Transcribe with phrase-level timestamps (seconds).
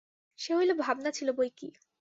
[0.39, 1.67] সে হইলে ভাবনা ছিল বৈকি।